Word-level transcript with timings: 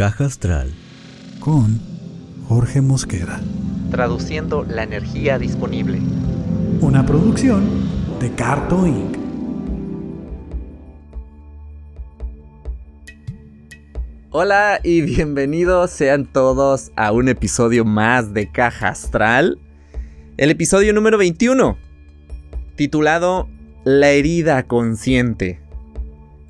Caja 0.00 0.24
Astral 0.24 0.72
con 1.40 1.78
Jorge 2.48 2.80
Mosqueda. 2.80 3.38
Traduciendo 3.90 4.64
la 4.64 4.84
energía 4.84 5.38
disponible. 5.38 5.98
Una 6.80 7.04
producción 7.04 7.68
de 8.18 8.32
Carto 8.32 8.86
Inc. 8.86 9.18
Hola 14.30 14.80
y 14.82 15.02
bienvenidos 15.02 15.90
sean 15.90 16.24
todos 16.24 16.92
a 16.96 17.12
un 17.12 17.28
episodio 17.28 17.84
más 17.84 18.32
de 18.32 18.50
Caja 18.50 18.88
Astral. 18.88 19.58
El 20.38 20.50
episodio 20.50 20.94
número 20.94 21.18
21, 21.18 21.76
titulado 22.74 23.50
La 23.84 24.08
herida 24.08 24.62
consciente, 24.62 25.60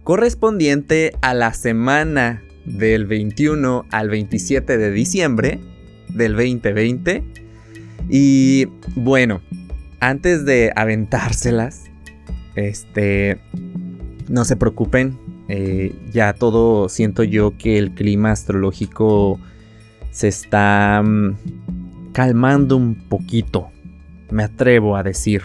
correspondiente 0.04 1.16
a 1.20 1.34
la 1.34 1.52
semana 1.52 2.44
del 2.64 3.06
21 3.06 3.86
al 3.90 4.10
27 4.10 4.78
de 4.78 4.90
diciembre 4.90 5.60
del 6.08 6.32
2020. 6.32 7.22
Y 8.08 8.66
bueno, 8.96 9.40
antes 10.00 10.44
de 10.44 10.72
aventárselas, 10.74 11.84
este, 12.54 13.38
no 14.28 14.44
se 14.44 14.56
preocupen, 14.56 15.18
eh, 15.48 15.94
ya 16.12 16.32
todo 16.32 16.88
siento 16.88 17.22
yo 17.22 17.56
que 17.56 17.78
el 17.78 17.92
clima 17.92 18.32
astrológico 18.32 19.40
se 20.10 20.28
está 20.28 21.02
mm, 21.04 22.12
calmando 22.12 22.76
un 22.76 22.94
poquito, 22.94 23.70
me 24.30 24.44
atrevo 24.44 24.96
a 24.96 25.02
decir. 25.02 25.42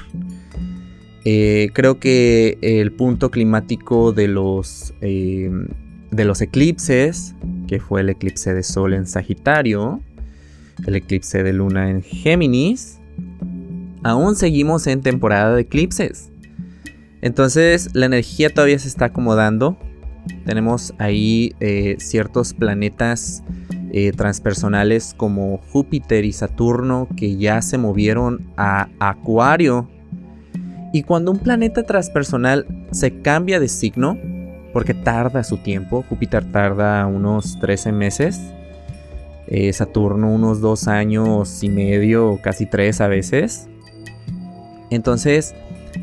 Eh, 1.28 1.72
creo 1.74 2.00
que 2.00 2.60
el 2.62 2.92
punto 2.92 3.32
climático 3.32 4.12
de 4.12 4.28
los 4.28 4.94
eh, 5.02 5.50
de 6.12 6.26
los 6.26 6.42
eclipses, 6.42 7.36
que 7.68 7.80
fue 7.80 8.02
el 8.02 8.10
eclipse 8.10 8.54
de 8.54 8.64
Sol 8.64 8.94
en 8.94 9.06
Sagitario, 9.08 10.02
el 10.86 10.96
eclipse 10.96 11.44
de 11.44 11.54
Luna 11.54 11.90
en 11.90 12.02
Géminis, 12.02 13.00
aún 14.04 14.36
seguimos 14.36 14.88
en 14.88 15.02
temporada 15.02 15.56
de 15.56 15.62
eclipses. 15.62 16.30
Entonces 17.22 17.90
la 17.94 18.06
energía 18.06 18.54
todavía 18.54 18.78
se 18.78 18.88
está 18.88 19.06
acomodando. 19.06 19.78
Tenemos 20.46 20.94
ahí 21.00 21.54
eh, 21.60 21.96
ciertos 22.00 22.54
planetas 22.54 23.44
eh, 23.92 24.12
transpersonales 24.12 25.14
como 25.16 25.58
Júpiter 25.58 26.26
y 26.26 26.34
Saturno 26.34 27.08
que 27.16 27.38
ya 27.38 27.62
se 27.62 27.78
movieron 27.78 28.52
a 28.58 28.90
Acuario. 29.00 29.90
Y 30.94 31.04
cuando 31.04 31.32
un 31.32 31.40
planeta 31.40 31.84
transpersonal 31.84 32.68
se 32.92 33.22
cambia 33.22 33.60
de 33.60 33.68
signo, 33.68 34.18
porque 34.76 34.94
tarda 34.94 35.46
su 35.46 35.56
tiempo. 35.56 36.04
Júpiter 36.10 36.52
tarda 36.52 37.08
unos 37.08 37.58
13 37.62 37.94
meses. 37.94 38.42
Eh, 39.48 39.72
Saturno 39.72 40.30
unos 40.30 40.60
2 40.60 40.90
años 40.90 41.64
y 41.64 41.70
medio, 41.70 42.42
casi 42.44 42.66
3 42.66 43.00
a 43.00 43.08
veces. 43.08 43.70
Entonces, 44.90 45.56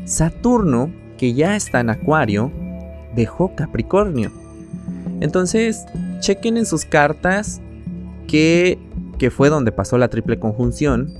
Saturno, 0.05 0.91
que 1.19 1.35
ya 1.35 1.55
está 1.55 1.81
en 1.81 1.91
Acuario, 1.91 2.51
dejó 3.13 3.53
Capricornio. 3.53 4.31
Entonces, 5.21 5.85
chequen 6.19 6.57
en 6.57 6.65
sus 6.65 6.83
cartas 6.83 7.61
que, 8.27 8.79
que 9.19 9.29
fue 9.29 9.49
donde 9.49 9.71
pasó 9.71 9.99
la 9.99 10.07
triple 10.07 10.39
conjunción. 10.39 11.13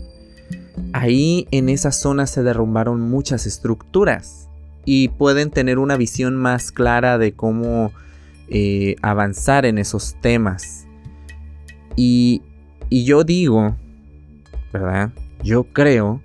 Ahí 0.92 1.48
en 1.52 1.70
esa 1.70 1.92
zona 1.92 2.26
se 2.26 2.42
derrumbaron 2.42 3.00
muchas 3.00 3.46
estructuras 3.46 4.50
y 4.86 5.10
pueden 5.10 5.50
tener 5.50 5.80
una 5.80 5.98
visión 5.98 6.36
más 6.36 6.72
clara 6.72 7.18
de 7.18 7.34
cómo 7.34 7.92
eh, 8.50 8.96
avanzar 9.02 9.66
en 9.66 9.78
esos 9.78 10.16
temas. 10.22 10.88
Y, 11.96 12.42
y 12.90 13.06
yo 13.06 13.24
digo, 13.24 13.76
¿verdad? 14.72 15.12
Yo 15.44 15.66
creo 15.66 16.22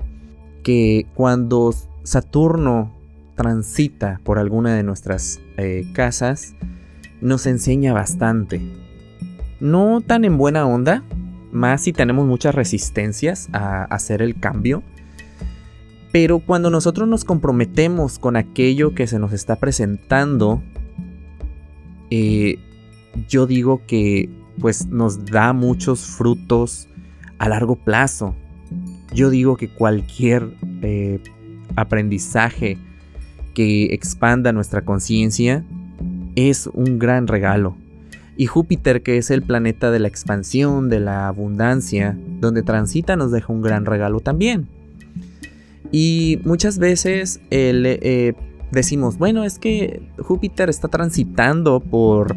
que 0.62 1.06
cuando 1.15 1.75
Saturno 2.03 2.94
transita 3.34 4.21
por 4.25 4.38
alguna 4.38 4.75
de 4.75 4.82
nuestras 4.82 5.41
eh, 5.56 5.87
casas, 5.93 6.55
nos 7.21 7.47
enseña 7.47 7.93
bastante. 7.93 8.61
No 9.61 10.00
tan 10.00 10.25
en 10.25 10.38
buena 10.38 10.66
onda, 10.66 11.03
más 11.53 11.82
si 11.82 11.93
tenemos 11.93 12.27
muchas 12.27 12.55
resistencias 12.55 13.49
a 13.53 13.84
hacer 13.84 14.22
el 14.22 14.38
cambio 14.38 14.82
pero 16.12 16.38
cuando 16.38 16.70
nosotros 16.70 17.08
nos 17.08 17.24
comprometemos 17.24 18.19
con 18.19 18.36
aquello 18.36 18.94
que 18.94 19.06
se 19.06 19.19
nos 19.19 19.32
está 19.32 19.56
presentando, 19.56 20.62
eh, 22.10 22.58
yo 23.28 23.46
digo 23.46 23.82
que 23.86 24.30
pues 24.58 24.86
nos 24.86 25.26
da 25.26 25.52
muchos 25.52 26.00
frutos 26.00 26.88
a 27.38 27.48
largo 27.48 27.76
plazo. 27.76 28.34
Yo 29.12 29.30
digo 29.30 29.56
que 29.56 29.69
cualquier 29.69 30.48
eh, 30.82 31.20
aprendizaje 31.76 32.78
que 33.54 33.94
expanda 33.94 34.52
nuestra 34.52 34.82
conciencia 34.82 35.64
es 36.36 36.66
un 36.66 36.98
gran 36.98 37.26
regalo. 37.26 37.76
Y 38.36 38.46
Júpiter, 38.46 39.02
que 39.02 39.19
es 39.19 39.30
el 39.30 39.42
planeta 39.42 39.90
de 39.90 39.98
la 39.98 40.08
expansión, 40.08 40.88
de 40.88 41.00
la 41.00 41.26
abundancia, 41.26 42.16
donde 42.40 42.62
transita, 42.62 43.16
nos 43.16 43.32
deja 43.32 43.52
un 43.52 43.62
gran 43.62 43.84
regalo 43.84 44.20
también. 44.20 44.69
Y 45.91 46.41
muchas 46.44 46.78
veces 46.78 47.41
eh, 47.50 48.34
decimos, 48.71 49.19
bueno, 49.19 49.44
es 49.44 49.59
que 49.59 50.03
Júpiter 50.19 50.69
está 50.69 50.88
transitando 50.88 51.81
por, 51.81 52.37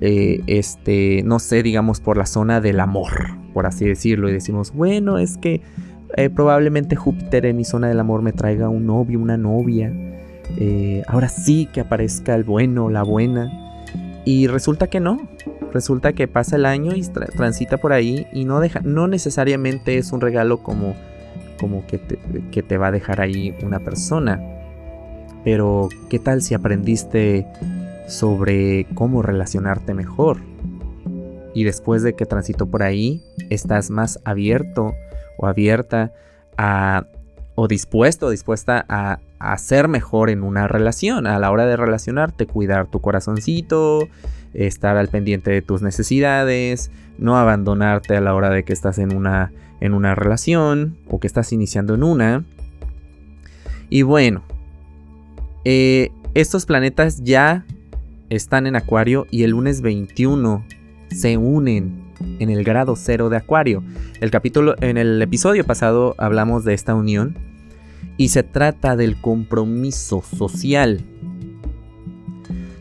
eh, 0.00 0.42
este, 0.46 1.22
no 1.24 1.38
sé, 1.38 1.62
digamos, 1.62 2.00
por 2.00 2.16
la 2.16 2.26
zona 2.26 2.60
del 2.60 2.80
amor, 2.80 3.12
por 3.52 3.66
así 3.66 3.84
decirlo. 3.84 4.28
Y 4.28 4.32
decimos, 4.32 4.72
bueno, 4.72 5.18
es 5.18 5.36
que 5.36 5.60
eh, 6.16 6.30
probablemente 6.30 6.96
Júpiter 6.96 7.46
en 7.46 7.56
mi 7.56 7.64
zona 7.64 7.88
del 7.88 8.00
amor 8.00 8.22
me 8.22 8.32
traiga 8.32 8.68
un 8.68 8.86
novio, 8.86 9.20
una 9.20 9.36
novia. 9.36 9.92
ahora 11.08 11.28
sí 11.28 11.68
que 11.72 11.80
aparezca 11.80 12.34
el 12.34 12.44
bueno, 12.44 12.88
la 12.88 13.02
buena. 13.02 13.52
Y 14.24 14.46
resulta 14.46 14.88
que 14.88 15.00
no. 15.00 15.28
Resulta 15.72 16.14
que 16.14 16.26
pasa 16.26 16.56
el 16.56 16.64
año 16.64 16.94
y 16.94 17.02
transita 17.02 17.76
por 17.76 17.92
ahí 17.92 18.26
y 18.32 18.44
no 18.46 18.60
deja, 18.60 18.80
no 18.80 19.08
necesariamente 19.08 19.98
es 19.98 20.10
un 20.12 20.22
regalo 20.22 20.62
como 20.62 20.94
como 21.56 21.86
que 21.86 21.98
te, 21.98 22.78
va 22.78 22.88
a 22.88 22.92
dejar 22.92 23.20
ahí 23.20 23.54
una 23.62 23.80
persona. 23.80 24.40
Pero, 25.44 25.88
¿qué 26.08 26.18
tal 26.18 26.42
si 26.42 26.54
aprendiste 26.54 27.46
sobre 28.08 28.86
cómo 28.94 29.22
relacionarte 29.22 29.94
mejor? 29.94 30.38
Y 31.54 31.64
después 31.64 32.02
de 32.02 32.14
que 32.14 32.26
transito 32.26 32.66
por 32.66 32.82
ahí, 32.82 33.22
estás 33.48 33.90
más 33.90 34.20
abierto 34.24 34.94
o 35.38 35.46
abierta 35.46 36.12
a, 36.58 37.06
o 37.54 37.68
dispuesto 37.68 38.26
o 38.26 38.30
dispuesta 38.30 38.84
a, 38.88 39.20
a 39.38 39.58
ser 39.58 39.88
mejor 39.88 40.30
en 40.30 40.42
una 40.42 40.68
relación. 40.68 41.26
A 41.26 41.38
la 41.38 41.50
hora 41.50 41.66
de 41.66 41.76
relacionarte, 41.76 42.46
cuidar 42.46 42.86
tu 42.86 43.00
corazoncito, 43.00 44.08
estar 44.54 44.96
al 44.96 45.08
pendiente 45.08 45.50
de 45.50 45.62
tus 45.62 45.82
necesidades, 45.82 46.90
no 47.18 47.36
abandonarte 47.36 48.16
a 48.16 48.20
la 48.20 48.34
hora 48.34 48.50
de 48.50 48.64
que 48.64 48.72
estás 48.72 48.98
en 48.98 49.14
una, 49.14 49.52
en 49.80 49.94
una 49.94 50.14
relación 50.14 50.96
o 51.08 51.20
que 51.20 51.26
estás 51.26 51.52
iniciando 51.52 51.94
en 51.94 52.02
una. 52.02 52.44
Y 53.88 54.02
bueno, 54.02 54.42
eh, 55.64 56.10
estos 56.34 56.66
planetas 56.66 57.22
ya 57.22 57.64
están 58.30 58.66
en 58.66 58.76
Acuario 58.76 59.26
y 59.30 59.42
el 59.44 59.52
lunes 59.52 59.80
21 59.80 60.64
se 61.10 61.36
unen 61.36 62.04
en 62.38 62.50
el 62.50 62.64
grado 62.64 62.96
cero 62.96 63.28
de 63.28 63.36
Acuario. 63.36 63.82
El 64.20 64.30
capítulo, 64.30 64.74
en 64.80 64.96
el 64.96 65.20
episodio 65.22 65.64
pasado 65.64 66.14
hablamos 66.18 66.64
de 66.64 66.74
esta 66.74 66.94
unión 66.94 67.36
y 68.16 68.28
se 68.28 68.42
trata 68.42 68.96
del 68.96 69.20
compromiso 69.20 70.22
social 70.22 71.04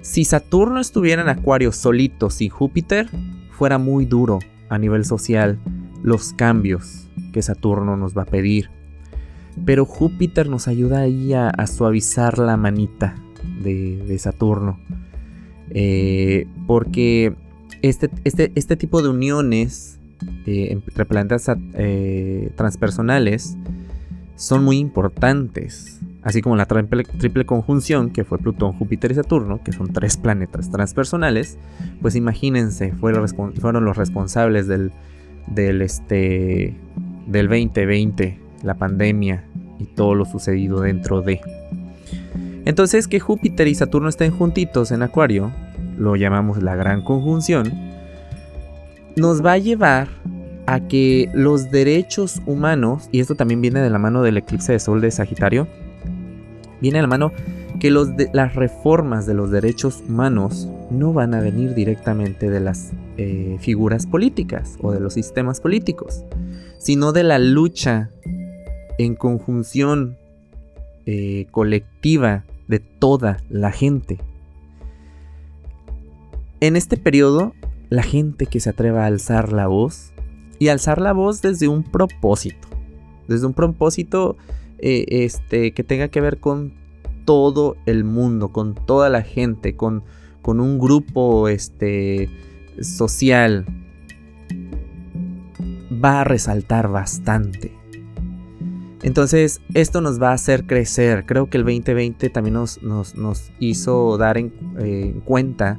si 0.06 0.24
Saturno 0.24 0.80
estuviera 0.80 1.24
en 1.24 1.30
Acuario 1.30 1.72
solito 1.72 2.30
sin 2.30 2.52
Júpiter, 2.52 3.10
fuera 3.50 3.80
muy 3.80 4.06
duro 4.06 4.38
a 4.70 4.78
nivel 4.78 5.04
social 5.04 5.58
los 6.04 6.34
cambios 6.34 7.08
que 7.32 7.42
Saturno 7.42 7.98
nos 7.98 8.18
va 8.18 8.24
a 8.24 8.26
pedir. 8.26 8.70
Pero 9.66 9.86
Júpiter 9.86 10.50
nos 10.50 10.68
ayuda 10.68 11.02
ahí 11.02 11.34
a, 11.34 11.52
suavizar 11.68 12.38
la 12.38 12.58
manita 12.58 13.16
de, 13.64 14.18
Saturno. 14.20 14.80
Eh, 15.70 16.48
porque 16.68 17.36
este, 17.82 18.10
este, 18.24 18.52
este, 18.56 18.76
tipo 18.76 19.02
de 19.02 19.10
uniones 19.10 20.00
eh, 20.46 20.68
entre 20.72 21.06
planetas 21.06 21.50
eh, 21.74 22.52
transpersonales 22.56 23.58
son 24.36 24.64
muy 24.64 24.78
importantes 24.78 26.00
así 26.26 26.42
como 26.42 26.56
la 26.56 26.66
triple, 26.66 27.46
conjunción 27.46 28.10
que 28.10 28.24
fue 28.24 28.40
Plutón, 28.40 28.74
Júpiter 28.74 29.12
y 29.12 29.16
Saturno, 29.16 29.64
que 29.64 29.72
son 29.72 29.94
tres 29.94 30.18
planetas 30.18 30.72
transpersonales, 30.72 31.60
pues 32.02 32.16
imagínense, 32.16 32.94
fueron, 32.94 33.28
fueron 33.30 33.86
los 33.86 33.96
responsables 33.96 34.68
del, 34.68 34.92
del, 35.48 35.82
este, 35.82 36.76
del 37.28 37.48
2020, 37.48 38.40
la 38.64 38.76
pandemia 38.76 39.44
y 39.80 39.86
todo 39.86 40.16
lo 40.16 40.26
sucedido 40.26 40.82
dentro 40.82 41.22
de. 41.22 41.42
Entonces 42.66 43.08
que 43.08 43.20
Júpiter 43.20 43.68
y 43.68 43.76
Saturno 43.76 44.10
estén 44.10 44.32
juntitos 44.32 44.92
en 44.92 45.04
Acuario, 45.04 45.52
lo 45.98 46.16
llamamos 46.16 46.62
la 46.62 46.76
gran 46.76 47.02
conjunción, 47.02 47.72
nos 49.16 49.46
va 49.46 49.54
a 49.54 49.58
llevar 49.58 50.08
a 50.66 50.80
que 50.88 51.30
los 51.34 51.70
derechos 51.72 52.42
humanos, 52.46 53.08
y 53.12 53.20
esto 53.20 53.36
también 53.36 53.62
viene 53.62 53.82
de 53.82 53.90
la 53.90 54.00
mano 54.00 54.24
del 54.24 54.38
eclipse 54.38 54.72
de 54.72 54.80
sol 54.80 55.00
de 55.00 55.12
Sagitario, 55.12 55.68
viene 56.82 56.98
de 56.98 57.04
la 57.04 57.08
mano 57.08 57.32
que 57.80 57.92
las 57.92 58.56
reformas 58.56 59.26
de 59.26 59.34
los 59.34 59.52
derechos 59.52 60.04
humanos 60.08 60.68
no 60.90 61.14
van 61.14 61.34
a 61.34 61.40
venir 61.40 61.74
directamente 61.74 62.50
de 62.50 62.60
las 62.60 62.94
eh, 63.18 63.58
figuras 63.60 64.06
políticas 64.06 64.78
o 64.82 64.92
de 64.92 65.00
los 65.00 65.14
sistemas 65.14 65.62
políticos, 65.62 66.24
sino 66.80 67.12
de 67.12 67.24
la 67.24 67.40
lucha 67.40 68.12
en 68.98 69.16
conjunción 69.16 70.18
eh, 71.06 71.48
colectiva 71.52 72.46
de 72.68 72.80
toda 72.80 73.38
la 73.50 73.72
gente. 73.72 74.20
En 76.62 76.76
este 76.76 76.98
periodo, 76.98 77.54
la 77.90 78.04
gente 78.04 78.46
que 78.46 78.60
se 78.60 78.70
atreva 78.70 79.04
a 79.04 79.08
alzar 79.08 79.52
la 79.52 79.68
voz, 79.68 80.14
y 80.60 80.70
alzar 80.70 81.02
la 81.02 81.14
voz 81.14 81.42
desde 81.42 81.68
un 81.68 81.84
propósito, 81.84 82.68
desde 83.28 83.46
un 83.46 83.54
propósito 83.54 84.38
eh, 84.80 85.06
este, 85.10 85.72
que 85.74 85.84
tenga 85.84 86.08
que 86.08 86.22
ver 86.22 86.40
con 86.40 86.74
todo 87.26 87.76
el 87.86 88.04
mundo, 88.04 88.50
con 88.50 88.76
toda 88.76 89.10
la 89.10 89.22
gente, 89.22 89.76
con, 89.76 90.04
con 90.42 90.60
un 90.60 90.80
grupo 90.80 91.50
este, 91.50 92.30
social, 92.82 93.66
va 96.04 96.22
a 96.22 96.24
resaltar 96.24 96.88
bastante. 96.90 97.74
Entonces, 99.04 99.62
esto 99.74 100.02
nos 100.02 100.20
va 100.20 100.32
a 100.32 100.34
hacer 100.34 100.66
crecer. 100.66 101.26
Creo 101.26 101.48
que 101.50 101.58
el 101.58 101.64
2020 101.64 102.30
también 102.30 102.56
nos, 102.56 102.82
nos, 102.82 103.52
hizo 103.60 104.18
dar 104.18 104.38
en, 104.38 104.52
eh, 104.80 105.14
cuenta 105.26 105.78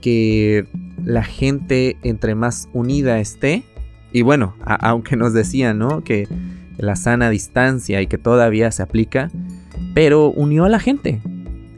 que 0.00 0.66
la 1.04 1.24
gente 1.24 1.96
entre 2.02 2.34
más 2.34 2.68
unida 2.72 3.18
esté, 3.18 3.64
y 4.12 4.22
bueno, 4.22 4.54
aunque 4.64 5.16
nos 5.16 5.32
decían, 5.32 5.78
¿no? 5.78 6.04
Que 6.04 6.28
la 6.76 6.96
sana 6.96 7.30
distancia 7.30 8.00
y 8.00 8.06
que 8.06 8.18
todavía 8.18 8.70
se 8.70 8.82
aplica, 8.82 9.30
pero 9.94 10.30
unió 10.30 10.64
a 10.64 10.68
la 10.68 10.78
gente. 10.78 11.20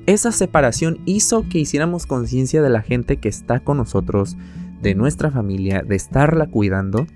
Esa 0.07 0.33
separación 0.33 0.99
hizo 1.07 1.49
que 1.49 1.59
hiciéramos 1.59 2.07
conciencia 2.07 2.63
de 2.63 2.71
la 2.71 2.83
gente 2.83 3.17
que 3.17 3.29
está 3.29 3.61
con 3.61 3.79
nosotros, 3.79 4.37
de 4.83 4.95
nuestra 4.95 5.31
familia, 5.31 5.83
de 5.83 5.97
estarla 5.97 6.47
cuidando. 6.47 7.07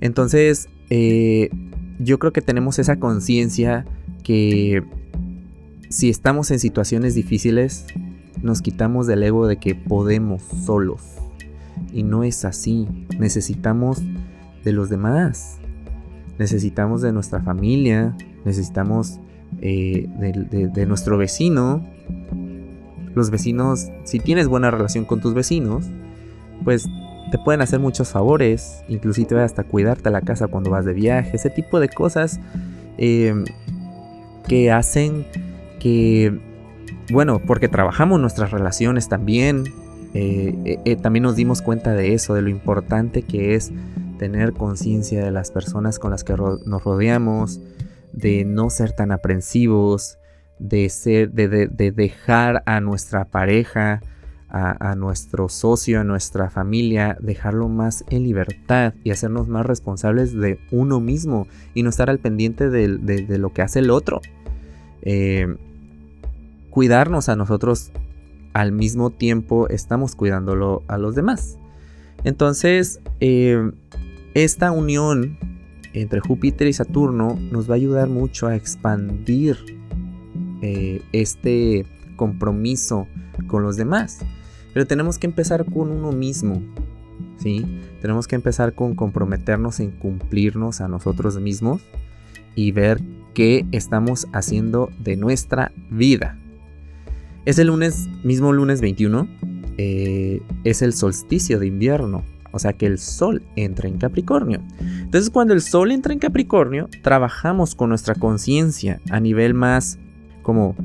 Entonces, 0.00 0.68
eh, 0.90 1.48
yo 2.00 2.18
creo 2.18 2.32
que 2.32 2.42
tenemos 2.42 2.78
esa 2.78 2.98
conciencia 2.98 3.84
que 4.24 4.82
si 5.88 6.10
estamos 6.10 6.50
en 6.50 6.58
situaciones 6.58 7.14
difíciles, 7.14 7.86
nos 8.42 8.62
quitamos 8.62 9.06
del 9.06 9.22
ego 9.22 9.46
de 9.46 9.58
que 9.58 9.74
podemos 9.74 10.42
solos. 10.42 11.02
Y 11.92 12.02
no 12.02 12.24
es 12.24 12.44
así. 12.44 12.88
Necesitamos 13.18 14.02
de 14.64 14.72
los 14.72 14.88
demás. 14.88 15.58
Necesitamos 16.38 17.02
de 17.02 17.12
nuestra 17.12 17.40
familia. 17.40 18.16
Necesitamos 18.44 19.20
eh, 19.60 20.08
de, 20.18 20.86
nuestro 20.86 21.18
vecino. 21.18 21.86
Los 23.14 23.30
vecinos, 23.30 23.88
si 24.04 24.18
tienes 24.18 24.48
buena 24.48 24.70
relación 24.70 25.04
con 25.04 25.20
tus 25.20 25.34
vecinos, 25.34 25.84
pues 26.64 26.88
te 27.30 27.38
pueden 27.38 27.60
hacer 27.60 27.80
muchos 27.80 28.10
favores, 28.10 28.82
inclusive 28.88 29.42
hasta 29.42 29.64
cuidarte 29.64 30.10
la 30.10 30.22
casa 30.22 30.48
cuando 30.48 30.70
vas 30.70 30.84
de 30.84 30.92
viaje, 30.92 31.36
ese 31.36 31.50
tipo 31.50 31.80
de 31.80 31.88
cosas 31.88 32.40
em, 32.98 33.44
que 34.46 34.70
hacen 34.70 35.26
que, 35.78 36.38
bueno, 37.10 37.40
porque 37.46 37.68
trabajamos 37.68 38.20
nuestras 38.20 38.50
relaciones 38.50 39.08
también, 39.08 39.64
eh, 40.14 40.78
eh, 40.84 40.96
también 40.96 41.22
nos 41.22 41.36
dimos 41.36 41.62
cuenta 41.62 41.92
de 41.94 42.14
eso, 42.14 42.34
de 42.34 42.42
lo 42.42 42.50
importante 42.50 43.22
que 43.22 43.54
es 43.54 43.72
tener 44.18 44.52
conciencia 44.52 45.24
de 45.24 45.30
las 45.30 45.50
personas 45.50 45.98
con 45.98 46.10
las 46.10 46.22
que 46.22 46.34
nos 46.34 46.84
rodeamos, 46.84 47.60
de 48.12 48.44
no 48.44 48.70
ser 48.70 48.92
tan 48.92 49.12
aprensivos, 49.12 50.18
de, 50.58 50.88
ser, 50.88 51.32
de, 51.32 51.92
dejar 51.92 52.62
a 52.66 52.80
nuestra 52.80 53.24
pareja, 53.24 54.00
a, 54.48 54.94
nuestro 54.96 55.48
socio, 55.48 56.00
a 56.00 56.04
nuestra 56.04 56.50
familia, 56.50 57.16
dejarlo 57.20 57.70
más 57.70 58.04
en 58.10 58.22
libertad 58.24 58.92
y 59.02 59.10
hacernos 59.10 59.48
más 59.48 59.64
responsables 59.64 60.34
de 60.34 60.58
uno 60.70 61.00
mismo 61.00 61.46
y 61.72 61.82
no 61.82 61.88
estar 61.88 62.10
al 62.10 62.18
pendiente 62.18 62.68
de, 62.68 63.38
lo 63.38 63.52
que 63.54 63.62
hace 63.62 63.78
el 63.78 63.90
otro. 63.90 64.20
Eh, 65.00 65.56
cuidarnos 66.68 67.30
a 67.30 67.36
nosotros 67.36 67.92
al 68.52 68.72
mismo 68.72 69.08
tiempo 69.10 69.68
estamos 69.68 70.14
cuidándolo 70.14 70.82
a 70.86 70.98
los 70.98 71.14
demás. 71.14 71.58
Entonces, 72.24 73.00
eh, 73.20 73.72
esta 74.34 74.70
unión 74.70 75.38
entre 75.92 76.20
Júpiter 76.20 76.66
y 76.68 76.72
Saturno 76.72 77.38
nos 77.50 77.68
va 77.68 77.74
a 77.74 77.76
ayudar 77.76 78.08
mucho 78.08 78.46
a 78.46 78.56
expandir 78.56 79.56
eh, 80.62 81.02
este 81.12 81.86
compromiso 82.16 83.06
con 83.46 83.62
los 83.62 83.76
demás. 83.76 84.20
Pero 84.72 84.86
tenemos 84.86 85.18
que 85.18 85.26
empezar 85.26 85.64
con 85.64 85.90
uno 85.90 86.12
mismo. 86.12 86.62
¿sí? 87.38 87.66
Tenemos 88.00 88.26
que 88.26 88.36
empezar 88.36 88.74
con 88.74 88.94
comprometernos 88.94 89.80
en 89.80 89.90
cumplirnos 89.90 90.80
a 90.80 90.88
nosotros 90.88 91.38
mismos 91.40 91.82
y 92.54 92.72
ver 92.72 93.00
qué 93.34 93.66
estamos 93.72 94.28
haciendo 94.32 94.90
de 94.98 95.16
nuestra 95.16 95.72
vida. 95.90 96.38
Es 97.44 97.58
el 97.58 97.68
lunes, 97.68 98.08
mismo 98.22 98.52
lunes 98.52 98.80
21, 98.80 99.26
eh, 99.78 100.42
es 100.64 100.82
el 100.82 100.92
solsticio 100.92 101.58
de 101.58 101.66
invierno. 101.66 102.22
O 102.52 102.58
sea 102.58 102.74
que 102.74 102.86
el 102.86 102.98
Sol 102.98 103.42
entra 103.56 103.88
en 103.88 103.98
Capricornio. 103.98 104.60
Entonces 104.80 105.30
cuando 105.30 105.54
el 105.54 105.62
Sol 105.62 105.90
entra 105.90 106.12
en 106.12 106.18
Capricornio, 106.18 106.88
trabajamos 107.02 107.74
con 107.74 107.88
nuestra 107.88 108.14
conciencia 108.14 109.00
a 109.10 109.20
nivel 109.20 109.54
más 109.54 109.98
como 110.42 110.76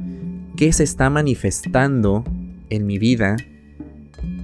qué 0.55 0.73
se 0.73 0.83
está 0.83 1.09
manifestando 1.09 2.23
en 2.69 2.85
mi 2.85 2.97
vida 2.97 3.37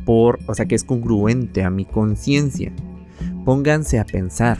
por, 0.05 0.39
o 0.47 0.53
sea, 0.53 0.65
que 0.65 0.75
es 0.75 0.83
congruente 0.83 1.63
a 1.63 1.69
mi 1.69 1.85
conciencia. 1.85 2.71
Pónganse 3.45 3.99
a 3.99 4.05
pensar. 4.05 4.59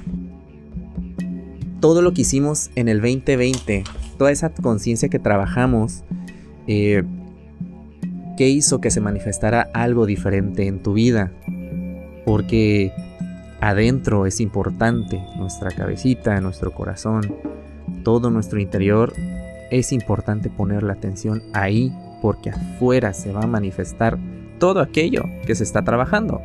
Todo 1.80 2.02
lo 2.02 2.14
que 2.14 2.22
hicimos 2.22 2.70
en 2.76 2.88
el 2.88 3.02
2020, 3.02 3.84
toda 4.18 4.32
esa 4.32 4.50
conciencia 4.54 5.10
que 5.10 5.20
trabajamos, 5.20 6.04
eh, 6.68 7.04
¿qué 8.38 8.50
hizo 8.50 8.80
que 8.80 8.90
se 8.90 9.02
manifestara 9.02 9.70
algo 9.74 10.06
diferente 10.06 10.68
en 10.68 10.82
tu 10.82 10.94
vida? 10.94 11.32
Porque 12.26 12.92
adentro 13.62 14.26
es 14.26 14.40
importante, 14.40 15.22
nuestra 15.38 15.72
cabecita, 15.72 16.40
nuestro 16.42 16.72
corazón, 16.72 17.36
todo 18.04 18.30
nuestro 18.30 18.60
interior, 18.60 19.14
es 19.72 19.92
importante 19.92 20.50
poner 20.50 20.84
la 20.84 20.94
atención 20.94 21.44
ahí 21.54 21.92
porque 22.22 22.52
afuera 22.52 23.14
se 23.14 23.32
va 23.32 23.42
a 23.42 23.48
manifestar 23.48 24.18
todo 24.60 24.80
aquello 24.80 25.24
que 25.46 25.56
se 25.56 25.64
está 25.64 25.84
trabajando. 25.84 26.42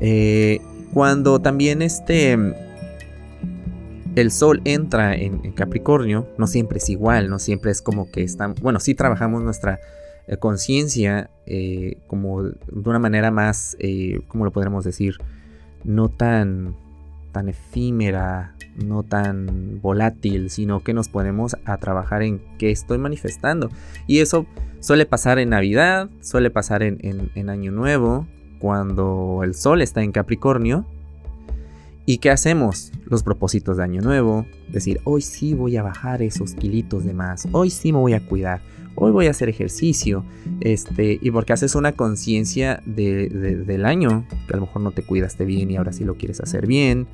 Eh, 0.00 0.60
cuando 0.92 1.40
también 1.40 1.80
este 1.80 2.36
el 4.14 4.30
sol 4.30 4.60
entra 4.64 5.14
en, 5.14 5.52
Capricornio, 5.52 6.28
no 6.36 6.46
siempre 6.46 6.78
es 6.78 6.88
igual, 6.90 7.30
no 7.30 7.38
siempre 7.38 7.70
es 7.70 7.80
como 7.80 8.10
que 8.10 8.22
están, 8.22 8.54
bueno, 8.60 8.80
sí 8.80 8.94
trabajamos 8.94 9.42
nuestra 9.42 9.80
eh, 10.26 10.36
conciencia 10.36 11.30
eh, 11.46 11.98
como 12.06 12.42
de 12.42 12.54
una 12.84 12.98
manera 12.98 13.30
más, 13.30 13.76
eh, 13.80 14.20
¿cómo 14.28 14.44
lo 14.44 14.52
podríamos 14.52 14.84
decir? 14.84 15.16
No 15.84 16.08
tan, 16.08 16.76
tan 17.32 17.48
efímera, 17.48 18.54
no 18.76 19.02
tan 19.02 19.80
volátil, 19.80 20.50
sino 20.50 20.82
que 20.82 20.94
nos 20.94 21.08
ponemos 21.08 21.56
a 21.64 21.76
trabajar 21.78 22.22
en 22.22 22.40
qué 22.58 22.70
estoy 22.70 22.98
manifestando. 22.98 23.70
Y 24.06 24.20
eso 24.20 24.46
suele 24.80 25.06
pasar 25.06 25.38
en 25.38 25.50
Navidad, 25.50 26.08
suele 26.20 26.50
pasar 26.50 26.82
en, 26.82 26.98
en 27.34 27.50
Año 27.50 27.72
Nuevo, 27.72 28.26
cuando 28.60 29.40
el 29.42 29.54
Sol 29.54 29.82
está 29.82 30.02
en 30.02 30.12
Capricornio. 30.12 30.86
¿Y 32.06 32.18
qué 32.18 32.30
hacemos? 32.30 32.92
Los 33.06 33.22
propósitos 33.22 33.76
de 33.76 33.84
Año 33.84 34.02
Nuevo. 34.02 34.46
Decir, 34.68 35.00
hoy 35.04 35.22
sí 35.22 35.54
voy 35.54 35.76
a 35.76 35.82
bajar 35.82 36.22
esos 36.22 36.54
kilitos 36.54 37.04
de 37.04 37.12
más. 37.12 37.48
Hoy 37.52 37.70
sí 37.70 37.92
me 37.92 37.98
voy 37.98 38.14
a 38.14 38.24
cuidar 38.26 38.60
hoy 38.94 39.10
voy 39.10 39.26
a 39.26 39.30
hacer 39.30 39.48
ejercicio, 39.48 40.24
este, 40.60 41.18
y 41.20 41.30
porque 41.30 41.52
haces 41.52 41.74
una 41.74 41.92
conciencia 41.92 42.82
del 42.86 43.84
año, 43.84 44.26
que 44.46 44.54
a 44.54 44.56
lo 44.56 44.66
mejor 44.66 44.82
no 44.82 44.90
te 44.92 45.02
cuidaste 45.02 45.44
bien 45.44 45.70
y 45.70 45.76
ahora 45.76 45.92
sí 45.92 46.04
lo 46.04 46.14
quieres 46.14 46.40
hacer 46.40 46.66
bien, 46.66 47.06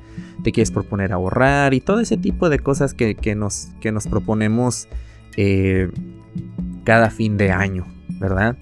te 0.43 0.51
quieres 0.51 0.71
proponer 0.71 1.11
ahorrar 1.11 1.73
y 1.73 1.81
todo 1.81 1.99
ese 1.99 2.17
tipo 2.17 2.49
de 2.49 2.59
cosas 2.59 2.93
que, 2.93 3.35
nos, 3.35 3.69
que 3.81 3.91
nos 3.91 4.07
proponemos 4.07 4.87
eh, 5.37 5.89
cada 6.83 7.09
fin 7.09 7.37
de 7.37 7.51
año, 7.51 7.85
¿verdad? 8.19 8.57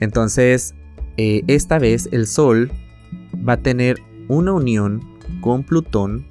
Entonces, 0.00 0.74
eh, 1.16 1.42
esta 1.46 1.78
vez 1.78 2.08
el 2.12 2.26
Sol 2.26 2.70
va 3.48 3.54
a 3.54 3.56
tener 3.58 3.98
una 4.28 4.52
unión 4.52 5.00
con 5.40 5.62
Plutón 5.62 6.26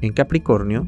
en 0.00 0.12
Capricornio, 0.12 0.86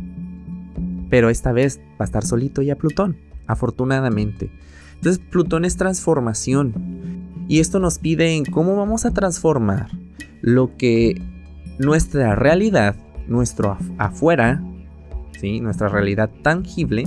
pero 1.11 1.31
esta 1.31 1.53
vez 1.53 1.81
va 1.93 2.01
a 2.01 2.05
estar 2.05 2.25
solito 2.25 2.63
ya 2.63 2.77
Plutón, 2.77 3.17
afortunadamente. 3.47 4.51
Entonces 4.99 5.23
Plutón 5.31 5.65
es 5.65 5.77
transformación. 5.77 6.75
Y 7.49 7.61
esto 7.61 7.79
nos 7.79 7.99
pide 7.99 8.37
en 8.37 8.45
cómo 8.45 8.77
vamos 8.77 9.07
a 9.07 9.13
transformar 9.13 9.89
lo 10.43 10.77
que 10.77 11.23
nuestra 11.79 12.35
realidad, 12.35 12.97
nuestro 13.27 13.79
afuera, 13.97 14.63
¿sí? 15.41 15.61
nuestra 15.61 15.89
realidad 15.89 16.31
tangible, 16.43 17.05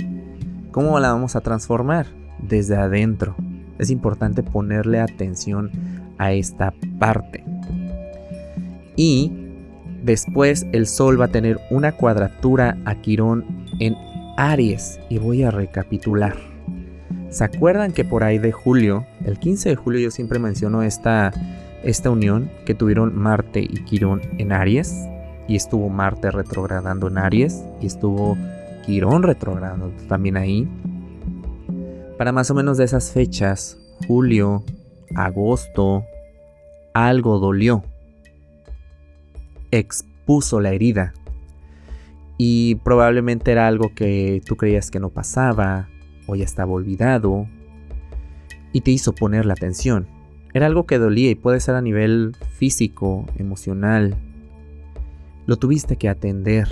¿cómo 0.70 0.98
la 0.98 1.12
vamos 1.12 1.36
a 1.36 1.42
transformar? 1.42 2.06
Desde 2.40 2.76
adentro. 2.76 3.36
Es 3.78 3.90
importante 3.90 4.42
ponerle 4.42 5.00
atención 5.00 5.70
a 6.18 6.32
esta 6.32 6.74
parte. 6.98 7.44
Y 8.96 9.32
después 10.02 10.66
el 10.72 10.86
Sol 10.86 11.20
va 11.20 11.26
a 11.26 11.32
tener 11.32 11.60
una 11.70 11.92
cuadratura 11.92 12.78
a 12.84 12.96
Quirón 12.96 13.44
en 13.78 13.96
Aries. 14.36 14.98
Y 15.08 15.18
voy 15.18 15.42
a 15.42 15.50
recapitular. 15.50 16.51
¿Se 17.32 17.44
acuerdan 17.44 17.92
que 17.92 18.04
por 18.04 18.24
ahí 18.24 18.36
de 18.36 18.52
julio, 18.52 19.06
el 19.24 19.38
15 19.38 19.70
de 19.70 19.76
julio 19.76 20.00
yo 20.00 20.10
siempre 20.10 20.38
menciono 20.38 20.82
esta, 20.82 21.32
esta 21.82 22.10
unión 22.10 22.50
que 22.66 22.74
tuvieron 22.74 23.18
Marte 23.18 23.60
y 23.62 23.84
Quirón 23.84 24.20
en 24.36 24.52
Aries? 24.52 24.94
Y 25.48 25.56
estuvo 25.56 25.88
Marte 25.88 26.30
retrogradando 26.30 27.08
en 27.08 27.16
Aries 27.16 27.64
y 27.80 27.86
estuvo 27.86 28.36
Quirón 28.84 29.22
retrogradando 29.22 29.90
también 30.08 30.36
ahí. 30.36 30.68
Para 32.18 32.32
más 32.32 32.50
o 32.50 32.54
menos 32.54 32.76
de 32.76 32.84
esas 32.84 33.12
fechas, 33.12 33.78
julio, 34.06 34.62
agosto, 35.14 36.04
algo 36.92 37.38
dolió. 37.38 37.82
Expuso 39.70 40.60
la 40.60 40.72
herida. 40.72 41.14
Y 42.36 42.74
probablemente 42.84 43.52
era 43.52 43.68
algo 43.68 43.94
que 43.94 44.42
tú 44.44 44.56
creías 44.56 44.90
que 44.90 45.00
no 45.00 45.08
pasaba, 45.08 45.88
ya 46.34 46.44
estaba 46.44 46.72
olvidado, 46.72 47.46
y 48.72 48.80
te 48.80 48.90
hizo 48.90 49.14
poner 49.14 49.46
la 49.46 49.52
atención. 49.52 50.06
Era 50.54 50.66
algo 50.66 50.86
que 50.86 50.98
dolía 50.98 51.30
y 51.30 51.34
puede 51.34 51.60
ser 51.60 51.74
a 51.74 51.82
nivel 51.82 52.36
físico, 52.56 53.26
emocional. 53.36 54.16
Lo 55.46 55.56
tuviste 55.56 55.96
que 55.96 56.08
atender. 56.08 56.68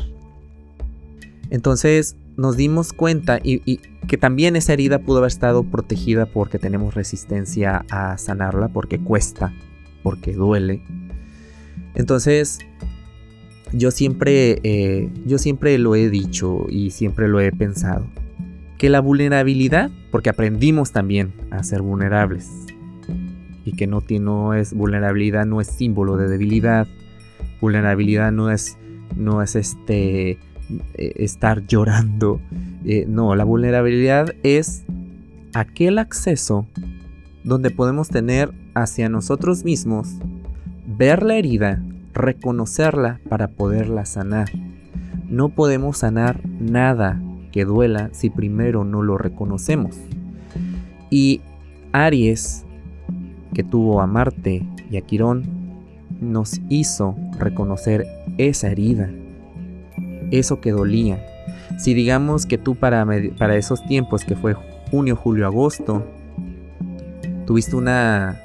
Entonces 1.50 2.16
nos 2.36 2.56
dimos 2.56 2.92
cuenta 2.92 3.38
y, 3.42 3.62
y, 3.70 3.78
que 4.06 4.16
también 4.16 4.56
esa 4.56 4.72
herida 4.72 5.00
pudo 5.00 5.18
haber 5.18 5.28
estado 5.28 5.62
protegida 5.62 6.26
porque 6.26 6.58
tenemos 6.58 6.94
resistencia 6.94 7.84
a 7.90 8.16
sanarla, 8.18 8.68
porque 8.68 8.98
cuesta, 8.98 9.52
porque 10.02 10.32
duele. 10.32 10.82
Entonces 11.94 12.60
yo 13.72 13.90
siempre, 13.90 14.60
eh, 14.62 15.10
yo 15.26 15.38
siempre 15.38 15.76
lo 15.78 15.94
he 15.94 16.08
dicho 16.08 16.66
y 16.68 16.90
siempre 16.90 17.28
lo 17.28 17.40
he 17.40 17.52
pensado 17.52 18.06
que 18.80 18.88
la 18.88 19.00
vulnerabilidad, 19.00 19.90
porque 20.10 20.30
aprendimos 20.30 20.90
también 20.90 21.34
a 21.50 21.62
ser 21.62 21.82
vulnerables, 21.82 22.48
y 23.62 23.72
que 23.72 23.86
no, 23.86 24.02
no 24.20 24.54
es 24.54 24.72
vulnerabilidad, 24.72 25.44
no 25.44 25.60
es 25.60 25.66
símbolo 25.66 26.16
de 26.16 26.28
debilidad, 26.28 26.88
vulnerabilidad 27.60 28.32
no 28.32 28.50
es, 28.50 28.78
no 29.18 29.42
es 29.42 29.54
este, 29.54 30.30
eh, 30.30 30.38
estar 30.94 31.66
llorando, 31.66 32.40
eh, 32.86 33.04
no, 33.06 33.34
la 33.34 33.44
vulnerabilidad 33.44 34.34
es 34.42 34.84
aquel 35.52 35.98
acceso 35.98 36.66
donde 37.44 37.70
podemos 37.70 38.08
tener 38.08 38.50
hacia 38.74 39.10
nosotros 39.10 39.62
mismos, 39.62 40.16
ver 40.86 41.22
la 41.22 41.34
herida, 41.34 41.82
reconocerla 42.14 43.20
para 43.28 43.48
poderla 43.48 44.06
sanar. 44.06 44.48
No 45.28 45.50
podemos 45.50 45.98
sanar 45.98 46.40
nada 46.58 47.20
que 47.50 47.64
duela 47.64 48.10
si 48.12 48.30
primero 48.30 48.84
no 48.84 49.02
lo 49.02 49.18
reconocemos. 49.18 49.96
Y 51.10 51.40
Aries, 51.92 52.64
que 53.54 53.64
tuvo 53.64 54.00
a 54.00 54.06
Marte 54.06 54.64
y 54.90 54.96
a 54.96 55.00
Quirón, 55.00 55.44
nos 56.20 56.60
hizo 56.68 57.16
reconocer 57.38 58.06
esa 58.38 58.70
herida, 58.70 59.10
eso 60.30 60.60
que 60.60 60.70
dolía. 60.70 61.24
Si 61.78 61.94
digamos 61.94 62.46
que 62.46 62.58
tú 62.58 62.76
para, 62.76 63.06
para 63.38 63.56
esos 63.56 63.84
tiempos, 63.86 64.24
que 64.24 64.36
fue 64.36 64.54
junio, 64.90 65.16
julio, 65.16 65.46
agosto, 65.46 66.04
tuviste 67.46 67.74
una, 67.74 68.40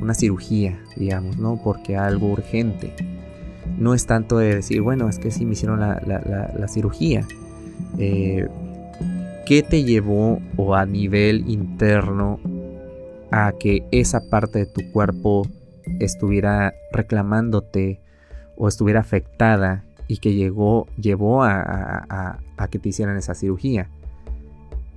una 0.00 0.14
cirugía, 0.14 0.78
digamos, 0.96 1.36
¿no? 1.36 1.60
Porque 1.62 1.96
algo 1.96 2.28
urgente. 2.28 2.94
No 3.78 3.92
es 3.92 4.06
tanto 4.06 4.38
de 4.38 4.54
decir, 4.54 4.80
bueno, 4.80 5.08
es 5.08 5.18
que 5.18 5.30
sí 5.30 5.44
me 5.44 5.52
hicieron 5.52 5.80
la, 5.80 6.00
la 6.00 6.68
cirugía 6.68 7.26
eh, 7.98 8.46
¿qué 9.46 9.62
te 9.62 9.84
llevó 9.84 10.40
o 10.56 10.74
a 10.74 10.86
nivel 10.86 11.48
interno 11.48 12.40
a 13.30 13.52
que 13.58 13.86
esa 13.90 14.28
parte 14.28 14.60
de 14.60 14.66
tu 14.66 14.90
cuerpo 14.92 15.46
estuviera 16.00 16.74
reclamándote 16.92 18.00
o 18.56 18.68
estuviera 18.68 19.00
afectada 19.00 19.84
y 20.08 20.18
que 20.18 20.34
llegó, 20.34 20.86
llevó 21.00 21.42
a, 21.42 22.38
que 22.70 22.78
te 22.78 22.88
hicieran 22.88 23.16
esa 23.16 23.34
cirugía? 23.34 23.88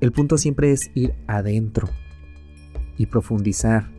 El 0.01 0.11
punto 0.11 0.37
siempre 0.37 0.71
es 0.71 0.91
ir 0.95 1.13
adentro 1.27 1.89
y 2.97 3.05
profundizar 3.05 3.89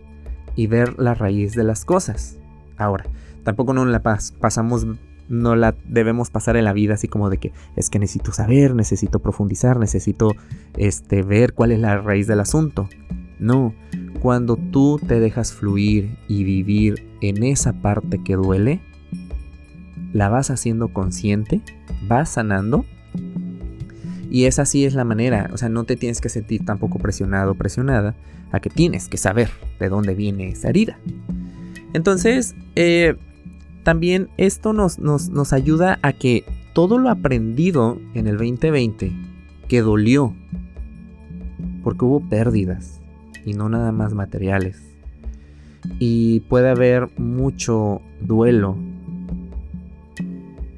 y 0.56 0.66
ver 0.66 0.98
la 0.98 1.14
raíz 1.14 1.54
de 1.54 1.64
las 1.64 1.84
cosas. 1.84 2.38
Ahora, 2.76 3.04
tampoco 3.44 3.72
nos 3.72 3.86
la 3.88 4.02
pasamos 4.02 4.86
no 5.30 5.54
la 5.54 5.76
debemos 5.86 6.28
pasar 6.28 6.56
en 6.56 6.64
la 6.64 6.72
vida 6.72 6.94
así 6.94 7.08
como 7.08 7.30
de 7.30 7.38
que 7.38 7.52
es 7.76 7.88
que 7.88 7.98
necesito 7.98 8.32
saber, 8.32 8.74
necesito 8.74 9.20
profundizar, 9.20 9.78
necesito 9.78 10.34
este, 10.76 11.22
ver 11.22 11.54
cuál 11.54 11.72
es 11.72 11.78
la 11.78 11.98
raíz 11.98 12.26
del 12.26 12.40
asunto. 12.40 12.88
No, 13.38 13.72
cuando 14.20 14.56
tú 14.56 15.00
te 15.06 15.20
dejas 15.20 15.52
fluir 15.52 16.18
y 16.28 16.44
vivir 16.44 17.06
en 17.22 17.42
esa 17.44 17.72
parte 17.72 18.22
que 18.22 18.34
duele, 18.34 18.80
la 20.12 20.28
vas 20.28 20.50
haciendo 20.50 20.88
consciente, 20.88 21.62
vas 22.08 22.30
sanando. 22.30 22.84
Y 24.28 24.44
esa 24.44 24.64
sí 24.64 24.84
es 24.84 24.94
la 24.94 25.04
manera, 25.04 25.48
o 25.52 25.56
sea, 25.56 25.68
no 25.68 25.84
te 25.84 25.96
tienes 25.96 26.20
que 26.20 26.28
sentir 26.28 26.64
tampoco 26.64 26.98
presionado 26.98 27.52
o 27.52 27.54
presionada 27.54 28.14
a 28.52 28.60
que 28.60 28.68
tienes 28.68 29.08
que 29.08 29.16
saber 29.16 29.50
de 29.78 29.88
dónde 29.88 30.14
viene 30.14 30.48
esa 30.48 30.68
herida. 30.68 30.98
Entonces, 31.92 32.54
eh, 32.76 33.16
también 33.82 34.28
esto 34.36 34.72
nos, 34.72 34.98
nos, 34.98 35.52
ayuda 35.52 35.98
a 36.02 36.12
que 36.12 36.44
todo 36.74 36.98
lo 36.98 37.10
aprendido 37.10 37.98
en 38.14 38.26
el 38.26 38.36
2020, 38.36 39.12
que 39.68 39.80
dolió, 39.80 40.34
porque 41.82 42.04
hubo 42.04 42.20
pérdidas 42.20 43.00
y 43.44 43.54
no 43.54 43.68
nada 43.68 43.92
más 43.92 44.14
materiales, 44.14 44.82
y 45.98 46.40
puede 46.40 46.68
haber 46.68 47.08
mucho 47.18 48.02
duelo, 48.20 48.76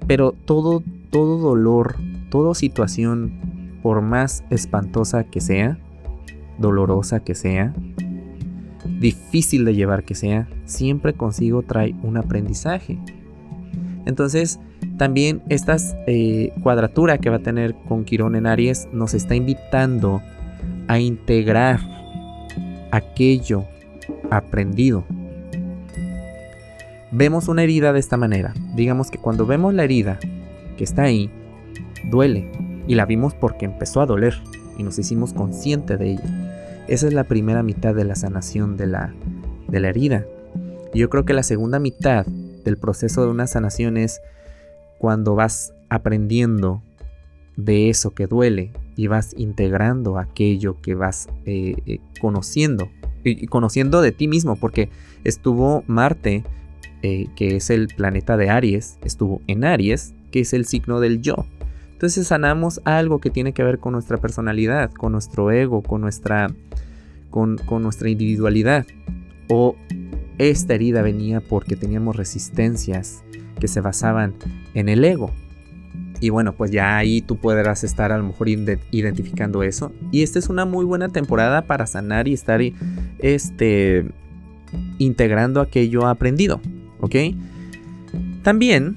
pero 0.06 0.32
todo, 0.32 0.82
todo 1.10 1.38
dolor, 1.38 1.96
toda 2.30 2.54
situación, 2.54 3.32
por 3.82 4.00
más 4.00 4.44
espantosa 4.50 5.24
que 5.24 5.40
sea, 5.40 5.78
dolorosa 6.58 7.20
que 7.20 7.34
sea, 7.34 7.74
difícil 9.02 9.66
de 9.66 9.74
llevar 9.74 10.04
que 10.04 10.14
sea, 10.14 10.48
siempre 10.64 11.12
consigo 11.12 11.62
trae 11.62 11.94
un 12.02 12.16
aprendizaje. 12.16 12.98
Entonces, 14.06 14.58
también 14.96 15.42
esta 15.48 15.76
eh, 16.06 16.52
cuadratura 16.62 17.18
que 17.18 17.28
va 17.28 17.36
a 17.36 17.42
tener 17.42 17.74
con 17.88 18.04
Quirón 18.04 18.36
en 18.36 18.46
Aries 18.46 18.88
nos 18.92 19.12
está 19.12 19.34
invitando 19.34 20.22
a 20.88 20.98
integrar 20.98 21.80
aquello 22.90 23.64
aprendido. 24.30 25.04
Vemos 27.10 27.48
una 27.48 27.62
herida 27.62 27.92
de 27.92 28.00
esta 28.00 28.16
manera. 28.16 28.54
Digamos 28.74 29.10
que 29.10 29.18
cuando 29.18 29.44
vemos 29.44 29.74
la 29.74 29.84
herida 29.84 30.18
que 30.78 30.84
está 30.84 31.02
ahí, 31.02 31.30
duele. 32.10 32.50
Y 32.88 32.94
la 32.94 33.04
vimos 33.04 33.34
porque 33.34 33.66
empezó 33.66 34.00
a 34.00 34.06
doler 34.06 34.34
y 34.78 34.82
nos 34.82 34.98
hicimos 34.98 35.32
conscientes 35.32 35.98
de 35.98 36.12
ella. 36.12 36.41
Esa 36.92 37.06
es 37.06 37.14
la 37.14 37.24
primera 37.24 37.62
mitad 37.62 37.94
de 37.94 38.04
la 38.04 38.14
sanación 38.14 38.76
de 38.76 38.86
la, 38.86 39.14
de 39.66 39.80
la 39.80 39.88
herida. 39.88 40.26
Yo 40.92 41.08
creo 41.08 41.24
que 41.24 41.32
la 41.32 41.42
segunda 41.42 41.78
mitad 41.78 42.26
del 42.26 42.76
proceso 42.76 43.24
de 43.24 43.30
una 43.30 43.46
sanación 43.46 43.96
es 43.96 44.20
cuando 44.98 45.34
vas 45.34 45.72
aprendiendo 45.88 46.82
de 47.56 47.88
eso 47.88 48.10
que 48.10 48.26
duele 48.26 48.72
y 48.94 49.06
vas 49.06 49.32
integrando 49.38 50.18
aquello 50.18 50.82
que 50.82 50.94
vas 50.94 51.30
eh, 51.46 51.76
eh, 51.86 51.98
conociendo 52.20 52.90
y 53.24 53.46
conociendo 53.46 54.02
de 54.02 54.12
ti 54.12 54.28
mismo 54.28 54.56
porque 54.56 54.90
estuvo 55.24 55.84
Marte 55.86 56.44
eh, 57.00 57.26
que 57.36 57.56
es 57.56 57.70
el 57.70 57.88
planeta 57.88 58.36
de 58.36 58.50
Aries 58.50 58.98
estuvo 59.02 59.40
en 59.46 59.64
Aries 59.64 60.14
que 60.30 60.40
es 60.40 60.52
el 60.52 60.66
signo 60.66 61.00
del 61.00 61.22
yo 61.22 61.46
entonces 62.02 62.26
sanamos 62.26 62.80
algo 62.84 63.20
que 63.20 63.30
tiene 63.30 63.52
que 63.52 63.62
ver 63.62 63.78
con 63.78 63.92
nuestra 63.92 64.16
personalidad, 64.16 64.90
con 64.90 65.12
nuestro 65.12 65.52
ego, 65.52 65.82
con 65.82 66.00
nuestra, 66.00 66.52
con, 67.30 67.60
nuestra 67.80 68.10
individualidad. 68.10 68.84
O 69.48 69.76
esta 70.36 70.74
herida 70.74 71.02
venía 71.02 71.40
porque 71.40 71.76
teníamos 71.76 72.16
resistencias 72.16 73.22
que 73.60 73.68
se 73.68 73.80
basaban 73.80 74.34
en 74.74 74.88
el 74.88 75.04
ego. 75.04 75.30
Y 76.18 76.30
bueno, 76.30 76.54
pues 76.54 76.72
ya 76.72 76.96
ahí 76.96 77.20
tú 77.20 77.36
podrás 77.36 77.84
estar 77.84 78.10
a 78.10 78.18
lo 78.18 78.24
mejor 78.24 78.48
identificando 78.48 79.62
eso. 79.62 79.92
Y 80.10 80.24
esta 80.24 80.40
es 80.40 80.48
una 80.48 80.64
muy 80.64 80.84
buena 80.84 81.08
temporada 81.08 81.68
para 81.68 81.86
sanar 81.86 82.26
y 82.26 82.32
estar 82.32 82.60
este, 83.20 84.06
integrando 84.98 85.60
aquello 85.60 86.08
aprendido. 86.08 86.60
¿Ok? 86.98 87.14
También 88.42 88.96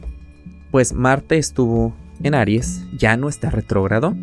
pues 0.72 0.92
Marte 0.92 1.38
estuvo 1.38 1.94
en 2.24 2.36
Aries, 2.36 2.86
ya 2.98 3.18
no 3.18 3.30
está 3.30 3.50
retrógrado. 3.50 4.16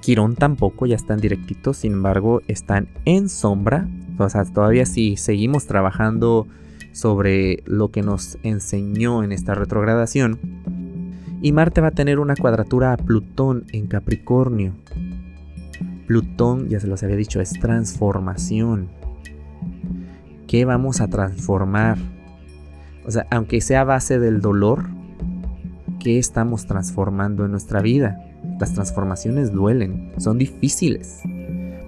Quirón 0.00 0.36
tampoco, 0.36 0.86
ya 0.86 0.96
están 0.96 1.18
directitos, 1.18 1.78
sin 1.78 1.94
embargo 1.94 2.42
están 2.46 2.88
en 3.04 3.28
sombra. 3.28 3.88
O 4.18 4.28
sea, 4.28 4.44
todavía 4.44 4.86
sí 4.86 5.16
seguimos 5.16 5.66
trabajando 5.66 6.46
sobre 6.92 7.62
lo 7.66 7.90
que 7.90 8.02
nos 8.02 8.38
enseñó 8.42 9.24
en 9.24 9.32
esta 9.32 9.54
retrogradación. 9.54 10.38
Y 11.42 11.52
Marte 11.52 11.80
va 11.80 11.88
a 11.88 11.92
tener 11.92 12.18
una 12.18 12.36
cuadratura 12.36 12.92
a 12.92 12.96
Plutón 12.96 13.64
en 13.72 13.86
Capricornio. 13.86 14.74
Plutón, 16.06 16.68
ya 16.68 16.80
se 16.80 16.86
los 16.86 17.02
había 17.02 17.16
dicho, 17.16 17.40
es 17.40 17.52
transformación. 17.54 18.88
¿Qué 20.46 20.64
vamos 20.64 21.00
a 21.00 21.08
transformar? 21.08 21.98
O 23.06 23.10
sea, 23.10 23.26
aunque 23.30 23.60
sea 23.60 23.84
base 23.84 24.18
del 24.18 24.40
dolor, 24.40 24.86
¿qué 26.04 26.18
estamos 26.18 26.66
transformando 26.66 27.46
en 27.46 27.50
nuestra 27.50 27.80
vida? 27.80 28.20
Las 28.60 28.74
transformaciones 28.74 29.52
duelen, 29.52 30.12
son 30.18 30.38
difíciles, 30.38 31.22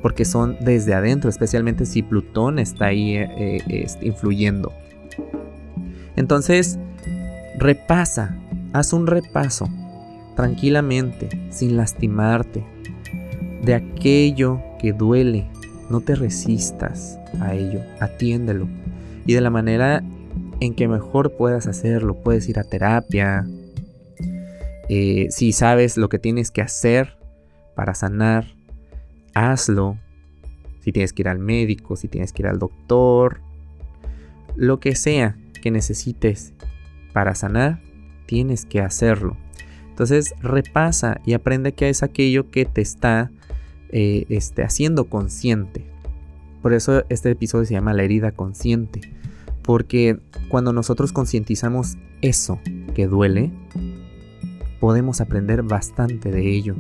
porque 0.03 0.25
son 0.25 0.57
desde 0.63 0.95
adentro, 0.95 1.29
especialmente 1.29 1.85
si 1.85 2.03
Plutón 2.03 2.59
está 2.59 2.87
ahí 2.87 3.17
eh, 3.17 3.59
eh, 3.69 3.87
influyendo. 4.01 4.73
Entonces, 6.17 6.79
repasa, 7.59 8.37
haz 8.73 8.95
un 8.95 9.07
repaso, 9.07 9.69
tranquilamente, 10.35 11.29
sin 11.51 11.77
lastimarte, 11.77 12.65
de 13.63 13.75
aquello 13.75 14.61
que 14.81 14.95
duele. 14.95 15.47
No 15.91 16.01
te 16.01 16.15
resistas 16.15 17.19
a 17.39 17.55
ello, 17.55 17.81
atiéndelo. 18.01 18.67
Y 19.27 19.35
de 19.35 19.41
la 19.43 19.51
manera 19.51 20.03
en 20.61 20.75
que 20.75 20.89
mejor 20.89 21.37
puedas 21.37 21.67
hacerlo, 21.67 22.17
puedes 22.17 22.49
ir 22.49 22.59
a 22.59 22.65
terapia. 22.65 23.47
Eh, 24.89 25.27
si 25.31 25.53
sabes 25.53 25.97
lo 25.97 26.09
que 26.09 26.19
tienes 26.19 26.51
que 26.51 26.63
hacer 26.63 27.17
para 27.75 27.95
sanar, 27.95 28.47
hazlo. 29.35 29.99
Si 30.81 30.93
tienes 30.93 31.13
que 31.13 31.23
ir 31.23 31.29
al 31.29 31.39
médico, 31.39 31.97
si 31.97 32.09
tienes 32.09 32.33
que 32.33 32.43
ir 32.43 32.49
al 32.49 32.59
doctor, 32.59 33.41
lo 34.55 34.79
que 34.79 34.95
sea, 34.95 35.37
que 35.61 35.71
necesites 35.71 36.55
para 37.13 37.35
sanar, 37.35 37.81
tienes 38.27 38.65
que 38.65 38.81
hacerlo. 38.81 39.37
Entonces 39.89 40.35
repasa 40.41 41.21
y 41.25 41.33
aprende 41.33 41.73
que 41.73 41.89
es 41.89 42.03
aquello 42.03 42.51
que 42.51 42.67
te 42.67 42.83
está 42.83 43.31
eh, 43.91 44.27
este, 44.29 44.63
haciendo 44.63 45.09
consciente. 45.09 45.87
Por 46.63 46.73
eso 46.73 47.05
este 47.09 47.31
episodio 47.31 47.65
se 47.65 47.75
llama 47.75 47.95
La 47.95 48.03
herida 48.03 48.33
consciente. 48.33 49.01
Porque 49.63 50.19
cuando 50.49 50.73
nosotros 50.73 51.13
concientizamos 51.13 51.97
eso 52.23 52.61
que 52.95 53.07
duele, 53.07 53.51
podemos 54.81 55.21
aprender 55.21 55.63
bastante 55.63 56.31
de 56.31 56.55
ello. 56.55 56.75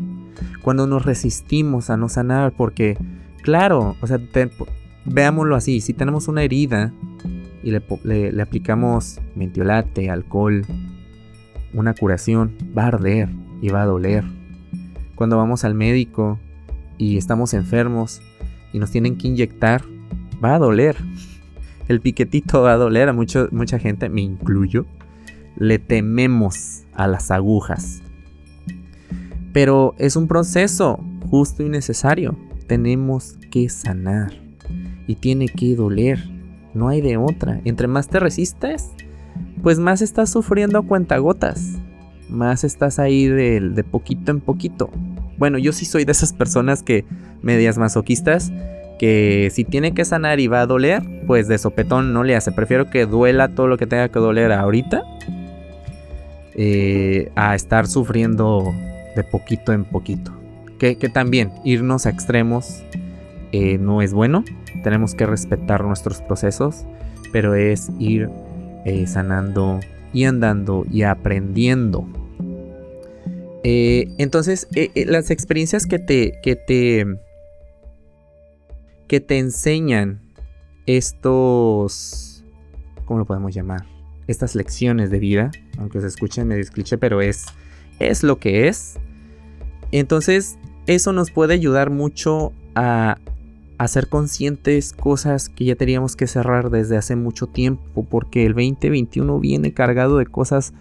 Cuando 0.62 0.86
nos 0.86 1.04
resistimos 1.04 1.90
a 1.90 1.96
no 1.96 2.08
sanar, 2.08 2.52
porque, 2.52 2.96
claro, 3.42 3.96
o 4.00 4.06
sea, 4.06 4.18
veámoslo 5.04 5.56
así, 5.56 5.80
si 5.80 5.92
tenemos 5.94 6.28
una 6.28 6.42
herida 6.42 6.92
y 7.62 7.70
le, 7.70 8.42
aplicamos 8.42 9.20
mentiolate, 9.34 10.10
alcohol, 10.10 10.64
una 11.74 11.94
curación, 11.94 12.56
va 12.76 12.84
a 12.84 12.88
arder 12.88 13.28
y 13.60 13.68
va 13.68 13.82
a 13.82 13.86
doler. 13.86 14.24
Cuando 15.14 15.36
vamos 15.36 15.64
al 15.64 15.74
médico 15.74 16.38
y 16.98 17.16
estamos 17.16 17.54
enfermos 17.54 18.20
y 18.72 18.78
nos 18.78 18.90
tienen 18.90 19.16
que 19.16 19.28
inyectar, 19.28 19.82
va 20.44 20.54
a 20.54 20.58
doler. 20.58 20.96
El 21.88 22.00
piquetito 22.00 22.62
va 22.62 22.72
a 22.72 22.76
doler 22.76 23.08
a 23.08 23.12
mucho, 23.12 23.48
mucha 23.52 23.78
gente, 23.78 24.08
me 24.08 24.20
incluyo. 24.20 24.86
Le 25.56 25.78
tememos 25.78 26.85
a 26.96 27.06
las 27.06 27.30
agujas. 27.30 28.02
Pero 29.52 29.94
es 29.98 30.16
un 30.16 30.28
proceso 30.28 31.00
justo 31.30 31.62
y 31.62 31.68
necesario. 31.68 32.36
Tenemos 32.66 33.38
que 33.50 33.68
sanar. 33.68 34.32
Y 35.06 35.16
tiene 35.16 35.48
que 35.48 35.74
doler. 35.74 36.18
No 36.74 36.88
hay 36.88 37.00
de 37.00 37.16
otra. 37.16 37.60
Entre 37.64 37.86
más 37.86 38.08
te 38.08 38.20
resistes, 38.20 38.90
pues 39.62 39.78
más 39.78 40.02
estás 40.02 40.30
sufriendo 40.30 40.78
a 40.78 40.82
cuentagotas. 40.82 41.78
Más 42.28 42.64
estás 42.64 42.98
ahí 42.98 43.28
de, 43.28 43.60
de 43.60 43.84
poquito 43.84 44.32
en 44.32 44.40
poquito. 44.40 44.90
Bueno, 45.38 45.58
yo 45.58 45.72
sí 45.72 45.84
soy 45.84 46.04
de 46.04 46.12
esas 46.12 46.32
personas 46.32 46.82
que, 46.82 47.04
medias 47.42 47.78
masoquistas, 47.78 48.52
que 48.98 49.50
si 49.52 49.64
tiene 49.64 49.92
que 49.92 50.04
sanar 50.04 50.40
y 50.40 50.48
va 50.48 50.62
a 50.62 50.66
doler, 50.66 51.02
pues 51.26 51.48
de 51.48 51.58
sopetón 51.58 52.12
no 52.12 52.24
le 52.24 52.36
hace. 52.36 52.52
Prefiero 52.52 52.90
que 52.90 53.06
duela 53.06 53.54
todo 53.54 53.68
lo 53.68 53.78
que 53.78 53.86
tenga 53.86 54.08
que 54.08 54.18
doler 54.18 54.52
ahorita 54.52 55.02
eh, 56.58 57.30
a 57.36 57.54
estar 57.54 57.86
sufriendo 57.86 58.74
de 59.14 59.22
poquito 59.24 59.72
en 59.72 59.84
poquito. 59.84 60.32
Que, 60.78 60.94
también 61.12 61.52
irnos 61.64 62.06
a 62.06 62.10
extremos 62.10 62.82
eh, 63.52 63.78
no 63.78 64.02
es 64.02 64.12
bueno 64.12 64.44
tenemos 64.82 65.14
que 65.14 65.26
respetar 65.26 65.82
nuestros 65.84 66.20
procesos, 66.20 66.84
pero 67.32 67.54
es 67.54 67.90
ir 67.98 68.30
eh, 68.84 69.06
sanando 69.06 69.80
y 70.12 70.24
andando 70.24 70.84
y 70.90 71.02
aprendiendo. 71.02 72.06
Entonces, 73.64 74.68
las 74.94 75.32
experiencias 75.32 75.86
que 75.86 75.98
te, 75.98 76.38
que 76.40 76.54
te, 76.54 77.04
que 79.08 79.18
te 79.18 79.38
enseñan 79.38 80.20
estos, 80.86 82.44
¿cómo 83.06 83.18
lo 83.18 83.26
podemos 83.26 83.52
llamar? 83.52 83.95
Estas 84.26 84.54
lecciones 84.54 85.10
de 85.10 85.18
vida, 85.18 85.50
aunque 85.78 86.00
se 86.00 86.08
escuchen 86.08 86.48
medio 86.48 86.64
cliché, 86.72 86.98
pero 86.98 87.20
es, 87.20 87.46
es 87.98 88.22
lo 88.22 88.38
que 88.38 88.68
es. 88.68 88.98
Entonces, 89.92 90.58
eso 90.86 91.12
nos 91.12 91.30
puede 91.30 91.54
ayudar 91.54 91.90
mucho 91.90 92.52
a 92.74 93.18
hacer 93.78 94.08
conscientes 94.08 94.92
cosas 94.92 95.48
que 95.48 95.64
ya 95.64 95.76
teníamos 95.76 96.16
que 96.16 96.26
cerrar 96.26 96.70
desde 96.70 96.96
hace 96.96 97.16
mucho 97.16 97.46
tiempo, 97.46 98.04
porque 98.04 98.46
el 98.46 98.54
2021 98.54 99.38
viene 99.38 99.72
cargado 99.72 100.18
de 100.18 100.26
cosas 100.26 100.72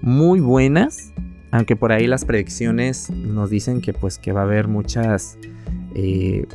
muy 0.00 0.40
buenas, 0.40 1.12
aunque 1.50 1.76
por 1.76 1.92
ahí 1.92 2.06
las 2.06 2.24
predicciones 2.24 3.10
nos 3.10 3.50
dicen 3.50 3.80
que 3.80 3.92
pues 3.92 4.18
que 4.18 4.32
va 4.32 4.40
a 4.40 4.44
haber 4.44 4.68
muchas 4.68 5.38
eh, 5.94 6.46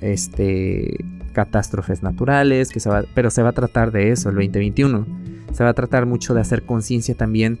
este, 0.00 1.04
catástrofes 1.32 2.02
naturales, 2.02 2.70
que 2.70 2.80
pero 3.14 3.30
se 3.30 3.42
va 3.42 3.50
a 3.50 3.52
tratar 3.52 3.92
de 3.92 4.10
eso 4.10 4.30
el 4.30 4.36
2021. 4.36 5.06
Se 5.54 5.64
va 5.64 5.70
a 5.70 5.74
tratar 5.74 6.04
mucho 6.04 6.34
de 6.34 6.42
hacer 6.42 6.64
conciencia 6.64 7.14
también 7.14 7.58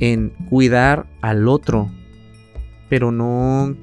en 0.00 0.30
cuidar 0.50 1.06
al 1.20 1.46
otro, 1.46 1.90
pero 2.88 3.12
no 3.12 3.76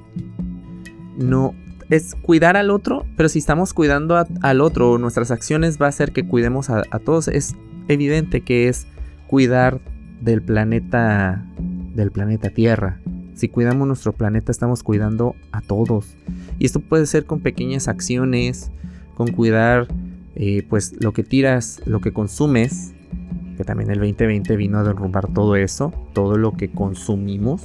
no 1.18 1.54
es 1.90 2.16
cuidar 2.16 2.56
al 2.56 2.70
otro, 2.70 3.06
pero 3.18 3.28
si 3.28 3.40
estamos 3.40 3.74
cuidando 3.74 4.26
al 4.42 4.62
otro, 4.62 4.98
nuestras 4.98 5.30
acciones 5.30 5.80
va 5.80 5.88
a 5.88 5.90
hacer 5.90 6.14
que 6.14 6.26
cuidemos 6.26 6.70
a, 6.70 6.84
todos. 7.04 7.28
Es 7.28 7.56
evidente 7.90 8.42
que 8.42 8.70
es 8.70 8.88
cuidar 9.28 9.82
del 10.22 10.42
planeta, 10.42 11.46
del 11.60 12.12
planeta 12.12 12.50
Tierra. 12.50 13.02
Si 13.36 13.50
cuidamos 13.50 13.88
nuestro 13.88 14.14
planeta, 14.14 14.52
estamos 14.52 14.84
cuidando 14.84 15.36
a 15.52 15.62
todos. 15.62 16.16
Y 16.60 16.66
esto 16.66 16.80
puede 16.80 17.06
ser 17.08 17.26
con 17.26 17.42
pequeñas 17.42 17.90
acciones, 17.90 18.72
con 19.16 19.32
cuidar, 19.32 19.88
eh, 20.36 20.66
pues 20.70 20.94
lo 21.02 21.12
que 21.12 21.24
tiras, 21.24 21.82
lo 21.86 22.00
que 22.00 22.14
consumes, 22.14 22.94
que 23.62 23.66
también 23.66 23.92
el 23.92 24.00
2020 24.00 24.56
vino 24.56 24.80
a 24.80 24.84
derrumbar 24.84 25.28
todo 25.28 25.56
eso, 25.56 25.94
todo 26.14 26.36
lo 26.36 26.54
que 26.54 26.72
consumimos. 26.72 27.62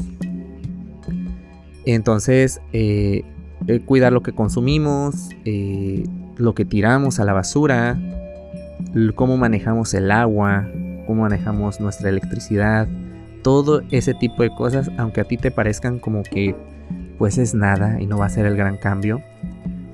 Entonces, 1.87 2.61
eh, 2.75 3.23
eh, 3.67 3.81
cuidar 3.81 4.13
lo 4.13 4.23
que 4.23 4.33
consumimos, 4.33 5.31
eh, 5.47 6.05
lo 6.37 6.55
que 6.55 6.67
tiramos 6.67 7.19
a 7.19 7.25
la 7.25 7.33
basura, 7.33 7.99
cómo 9.15 9.39
manejamos 9.39 9.95
el 9.95 10.11
agua, 10.11 10.69
cómo 11.07 11.23
manejamos 11.23 11.81
nuestra 11.81 12.11
electricidad, 12.11 12.89
todo 13.43 13.81
ese 13.91 14.13
tipo 14.13 14.43
de 14.43 14.51
cosas, 14.51 14.91
aunque 14.99 15.23
a 15.23 15.25
ti 15.25 15.39
te 15.39 15.51
parezcan 15.51 15.99
como 15.99 16.25
que 16.25 16.55
pues 17.17 17.39
es 17.39 17.55
nada 17.55 18.03
y 18.03 18.07
no 18.07 18.19
va 18.19 18.27
a 18.27 18.29
ser 18.29 18.45
el 18.45 18.57
gran 18.57 18.77
cambio, 18.77 19.23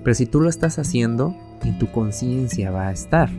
pero 0.02 0.14
si 0.14 0.26
tú 0.26 0.40
lo 0.40 0.48
estás 0.48 0.80
haciendo, 0.80 1.36
en 1.62 1.78
tu 1.78 1.86
conciencia 1.92 2.72
va 2.72 2.88
a 2.88 2.92
estar. 2.92 3.30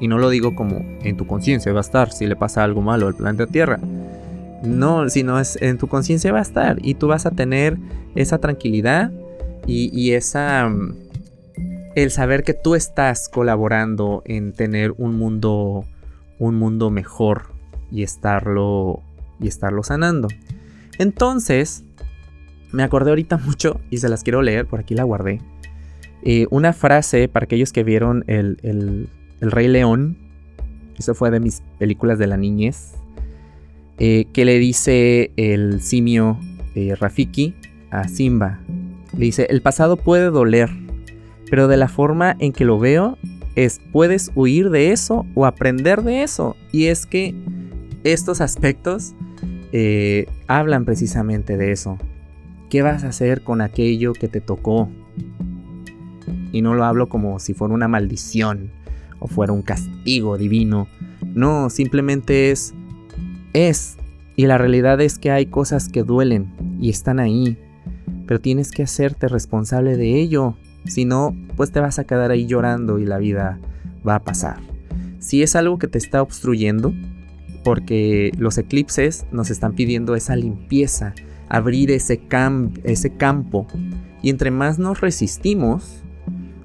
Y 0.00 0.08
no 0.08 0.18
lo 0.18 0.30
digo 0.30 0.54
como 0.54 0.78
en 1.02 1.16
tu 1.16 1.26
conciencia 1.26 1.72
va 1.72 1.80
a 1.80 1.82
estar 1.82 2.10
si 2.10 2.26
le 2.26 2.34
pasa 2.34 2.64
algo 2.64 2.80
malo 2.80 3.06
al 3.06 3.14
planeta 3.14 3.46
Tierra. 3.46 3.78
No, 4.62 5.08
sino 5.08 5.38
es 5.38 5.60
en 5.60 5.78
tu 5.78 5.88
conciencia 5.88 6.32
va 6.32 6.38
a 6.38 6.42
estar 6.42 6.78
y 6.82 6.94
tú 6.94 7.06
vas 7.06 7.26
a 7.26 7.30
tener 7.30 7.76
esa 8.14 8.38
tranquilidad 8.38 9.12
y, 9.66 10.12
esa... 10.12 10.68
Mm, 10.68 10.94
el 11.94 12.10
saber 12.10 12.44
que 12.44 12.54
tú 12.54 12.74
estás 12.74 13.28
colaborando 13.28 14.22
en 14.24 14.52
tener 14.52 14.94
un 14.96 15.16
mundo, 15.16 15.84
un 16.38 16.54
mundo 16.56 16.90
mejor 16.90 17.48
y 17.90 18.02
estarlo, 18.02 19.02
y 19.40 19.48
estarlo 19.48 19.82
sanando. 19.82 20.28
Entonces, 20.98 21.84
me 22.72 22.82
acordé 22.82 23.10
ahorita 23.10 23.38
mucho 23.38 23.80
y 23.90 23.98
se 23.98 24.08
las 24.08 24.22
quiero 24.22 24.42
leer, 24.42 24.66
por 24.66 24.80
aquí 24.80 24.94
la 24.94 25.04
guardé. 25.04 25.40
Eh, 26.22 26.46
una 26.50 26.72
frase 26.72 27.28
para 27.28 27.44
aquellos 27.44 27.72
que 27.72 27.82
vieron 27.82 28.24
el, 28.26 28.58
el, 28.62 29.08
Rey 29.40 29.68
León. 29.68 30.16
Eso 30.98 31.14
fue 31.14 31.30
de 31.30 31.40
mis 31.40 31.62
películas 31.78 32.18
de 32.18 32.26
la 32.26 32.36
niñez. 32.36 32.94
eh, 34.00 34.26
que 34.32 34.44
le 34.46 34.58
dice 34.58 35.30
el 35.36 35.82
simio 35.82 36.38
eh, 36.74 36.96
Rafiki 36.98 37.54
a 37.90 38.08
Simba. 38.08 38.58
Le 39.16 39.26
dice, 39.26 39.46
el 39.50 39.60
pasado 39.60 39.96
puede 39.96 40.30
doler, 40.30 40.70
pero 41.50 41.68
de 41.68 41.76
la 41.76 41.88
forma 41.88 42.34
en 42.38 42.52
que 42.52 42.64
lo 42.64 42.78
veo 42.78 43.18
es 43.56 43.80
puedes 43.92 44.32
huir 44.34 44.70
de 44.70 44.92
eso 44.92 45.26
o 45.34 45.44
aprender 45.44 46.02
de 46.02 46.22
eso. 46.22 46.56
Y 46.72 46.86
es 46.86 47.04
que 47.04 47.34
estos 48.02 48.40
aspectos 48.40 49.14
eh, 49.72 50.26
hablan 50.46 50.86
precisamente 50.86 51.58
de 51.58 51.72
eso. 51.72 51.98
¿Qué 52.70 52.80
vas 52.82 53.04
a 53.04 53.08
hacer 53.08 53.42
con 53.42 53.60
aquello 53.60 54.14
que 54.14 54.28
te 54.28 54.40
tocó? 54.40 54.88
Y 56.52 56.62
no 56.62 56.74
lo 56.74 56.84
hablo 56.84 57.08
como 57.08 57.38
si 57.38 57.52
fuera 57.52 57.74
una 57.74 57.88
maldición 57.88 58.70
o 59.20 59.28
fuera 59.28 59.52
un 59.52 59.62
castigo 59.62 60.36
divino. 60.36 60.88
No, 61.34 61.70
simplemente 61.70 62.50
es... 62.50 62.74
Es. 63.52 63.96
Y 64.36 64.46
la 64.46 64.58
realidad 64.58 65.00
es 65.00 65.18
que 65.18 65.30
hay 65.30 65.46
cosas 65.46 65.88
que 65.88 66.02
duelen 66.02 66.52
y 66.80 66.90
están 66.90 67.20
ahí. 67.20 67.56
Pero 68.26 68.40
tienes 68.40 68.72
que 68.72 68.82
hacerte 68.82 69.28
responsable 69.28 69.96
de 69.96 70.20
ello. 70.20 70.56
Si 70.86 71.04
no, 71.04 71.36
pues 71.56 71.70
te 71.70 71.80
vas 71.80 71.98
a 71.98 72.04
quedar 72.04 72.30
ahí 72.30 72.46
llorando 72.46 72.98
y 72.98 73.04
la 73.04 73.18
vida 73.18 73.60
va 74.06 74.16
a 74.16 74.24
pasar. 74.24 74.58
Si 75.18 75.42
es 75.42 75.54
algo 75.54 75.78
que 75.78 75.88
te 75.88 75.98
está 75.98 76.22
obstruyendo, 76.22 76.94
porque 77.64 78.32
los 78.38 78.56
eclipses 78.58 79.26
nos 79.32 79.50
están 79.50 79.74
pidiendo 79.74 80.14
esa 80.14 80.36
limpieza, 80.36 81.14
abrir 81.48 81.90
ese, 81.90 82.20
ese 82.84 83.10
campo. 83.16 83.66
Y 84.22 84.30
entre 84.30 84.50
más 84.50 84.78
nos 84.78 85.00
resistimos, 85.00 85.99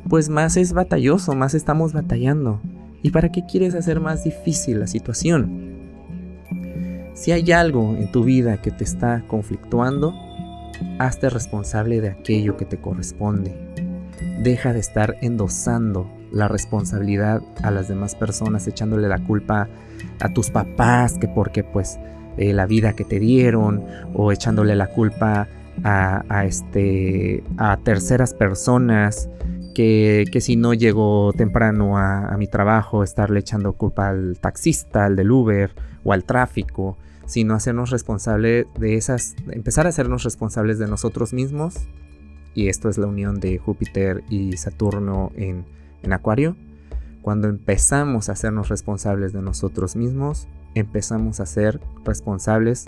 pues 0.10 0.30
más 0.30 0.58
es 0.58 0.74
batalloso, 0.74 1.36
más 1.36 1.54
estamos 1.54 1.94
batallando. 1.94 2.62
¿Y 3.02 3.12
para 3.12 3.32
qué 3.32 3.46
quieres 3.46 3.76
hacer 3.76 4.00
más 4.00 4.24
difícil 4.24 4.80
la 4.80 4.88
situación? 4.88 5.76
Si 7.13 7.32
hay 7.32 7.52
algo 7.52 7.96
en 7.96 8.12
tu 8.12 8.24
vida 8.24 8.62
que 8.62 8.72
te 8.72 8.84
está 8.84 9.24
conflictuando, 9.28 10.13
hazte 11.00 11.30
responsable 11.30 12.02
de 12.02 12.10
aquello 12.10 12.58
que 12.58 12.65
te 12.65 12.78
corresponde. 12.78 13.56
Deja 14.44 14.74
de 14.74 14.80
estar 14.80 15.15
endosando 15.22 16.10
la 16.32 16.48
responsabilidad 16.48 17.41
a 17.63 17.72
las 17.72 17.88
demás 17.88 18.15
personas, 18.15 18.68
echándole 18.68 19.08
la 19.08 19.20
culpa 19.20 19.70
a 20.20 20.34
tus 20.34 20.50
papás, 20.50 21.18
que 21.18 21.28
porque 21.28 21.63
pues 21.63 21.98
eh, 22.38 22.54
la 22.54 22.65
vida 22.65 22.94
que 22.94 23.06
te 23.06 23.20
dieron, 23.20 23.86
o 24.13 24.32
echándole 24.32 24.76
la 24.76 24.88
culpa 24.88 25.48
a, 25.84 26.46
este, 26.46 27.44
a 27.58 27.78
terceras 27.78 28.34
personas, 28.34 29.30
que, 29.76 30.26
si 30.42 30.56
no 30.56 30.74
llego 30.74 31.32
temprano 31.34 32.00
a, 32.00 32.36
mi 32.38 32.48
trabajo, 32.48 33.04
estarle 33.04 33.42
echando 33.42 33.74
culpa 33.74 34.10
al 34.10 34.40
taxista, 34.40 35.06
al 35.06 35.16
del 35.16 35.30
Uber 35.30 35.72
o 36.04 36.14
al 36.14 36.24
tráfico, 36.24 36.98
sino 37.28 37.54
hacernos 37.54 37.92
responsables 37.92 38.66
de 38.80 38.96
esas, 38.96 39.36
empezar 39.52 39.86
a 39.86 39.90
hacernos 39.90 40.24
responsables 40.24 40.80
de 40.80 40.88
nosotros 40.88 41.34
mismos. 41.34 41.76
Y 42.56 42.70
esto 42.70 42.90
es 42.90 42.98
la 42.98 43.06
unión 43.06 43.40
de 43.40 43.60
Júpiter 43.60 44.24
y 44.30 44.58
Saturno 44.58 45.32
en 45.36 45.66
en 46.06 46.14
Acuario, 46.14 46.56
cuando 47.22 47.48
empezamos 47.48 48.30
a 48.30 48.34
hacernos 48.34 48.70
responsables 48.70 49.34
de 49.34 49.42
nosotros 49.42 49.96
mismos, 49.96 50.48
empezamos 50.76 51.40
a 51.40 51.46
ser 51.46 51.82
responsables 52.06 52.86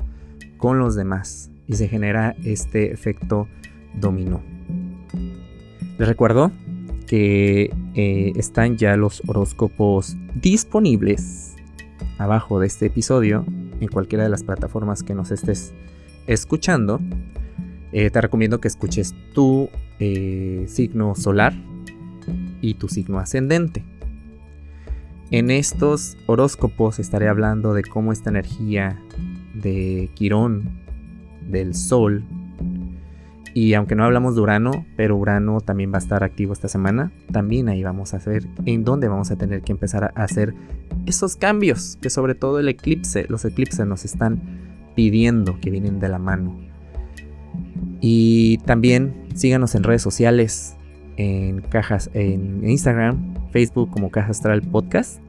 con 0.57 0.79
los 0.79 0.95
demás 0.95 1.49
y 1.67 1.73
se 1.73 1.87
genera 1.87 2.35
este 2.43 2.91
efecto 2.91 3.47
dominó. 3.99 4.41
Les 5.97 6.07
recuerdo 6.07 6.51
que 7.07 7.73
eh, 7.95 8.33
están 8.35 8.77
ya 8.77 8.95
los 8.97 9.23
horóscopos 9.27 10.15
disponibles 10.35 11.55
abajo 12.19 12.59
de 12.59 12.67
este 12.67 12.87
episodio 12.87 13.45
en 13.79 13.87
cualquiera 13.87 14.23
de 14.23 14.29
las 14.29 14.43
plataformas 14.43 15.03
que 15.03 15.15
nos 15.15 15.31
estés 15.31 15.73
escuchando. 16.27 16.99
Eh, 17.91 18.09
te 18.09 18.21
recomiendo 18.21 18.59
que 18.59 18.67
escuches 18.67 19.15
tu 19.33 19.69
eh, 19.99 20.65
signo 20.67 21.15
solar 21.15 21.53
y 22.61 22.73
tu 22.75 22.89
signo 22.89 23.19
ascendente. 23.19 23.83
En 25.31 25.49
estos 25.49 26.17
horóscopos 26.25 26.99
estaré 26.99 27.27
hablando 27.27 27.73
de 27.73 27.83
cómo 27.83 28.11
esta 28.11 28.29
energía 28.29 29.01
de 29.53 30.09
Quirón, 30.13 30.69
del 31.49 31.73
Sol, 31.73 32.23
y 33.57 33.73
aunque 33.73 33.95
no 33.95 34.03
hablamos 34.03 34.35
de 34.35 34.41
Urano, 34.41 34.85
pero 34.95 35.17
Urano 35.17 35.61
también 35.61 35.91
va 35.91 35.95
a 35.95 35.97
estar 35.97 36.23
activo 36.23 36.53
esta 36.53 36.67
semana, 36.67 37.11
también 37.31 37.69
ahí 37.69 37.81
vamos 37.81 38.13
a 38.13 38.19
ver 38.19 38.45
en 38.65 38.83
dónde 38.83 39.07
vamos 39.07 39.31
a 39.31 39.35
tener 39.35 39.63
que 39.63 39.71
empezar 39.71 40.13
a 40.13 40.23
hacer 40.23 40.53
esos 41.07 41.35
cambios 41.37 41.97
que 41.99 42.11
sobre 42.11 42.35
todo 42.35 42.59
el 42.59 42.69
eclipse, 42.69 43.25
los 43.29 43.45
eclipses 43.45 43.87
nos 43.87 44.05
están 44.05 44.39
pidiendo 44.93 45.59
que 45.59 45.71
vienen 45.71 45.99
de 45.99 46.07
la 46.07 46.19
mano. 46.19 46.55
Y 47.99 48.59
también 48.59 49.25
síganos 49.33 49.73
en 49.73 49.81
redes 49.81 50.03
sociales, 50.03 50.77
en 51.15 51.61
cajas 51.61 52.11
en 52.13 52.63
Instagram, 52.63 53.33
Facebook 53.49 53.89
como 53.89 54.11
Caja 54.11 54.29
Astral 54.29 54.61
Podcast. 54.61 55.19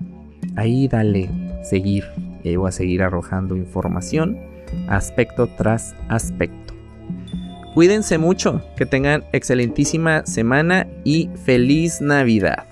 Ahí 0.55 0.87
dale 0.87 1.31
seguir 1.65 2.05
y 2.45 2.51
ahí 2.51 2.57
voy 2.57 2.69
a 2.69 2.73
seguir 2.73 3.03
arrojando 3.03 3.57
información 3.57 4.37
aspecto 4.87 5.47
tras 5.47 5.97
aspecto. 6.11 6.75
Cuídense 7.79 8.19
mucho, 8.19 8.61
que 8.77 8.87
tengan 8.87 9.23
excelentísima 9.31 10.27
semana 10.27 10.89
y 11.05 11.31
feliz 11.45 12.01
Navidad. 12.01 12.65